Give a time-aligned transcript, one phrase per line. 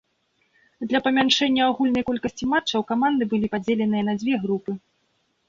[0.91, 4.71] Для памяншэння агульнай колькасці матчаў каманды былі падзеленыя на дзве групы.